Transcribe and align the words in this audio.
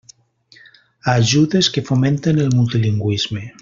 Ajudes 1.15 1.71
que 1.77 1.85
fomenten 1.93 2.43
el 2.47 2.53
multilingüisme. 2.61 3.49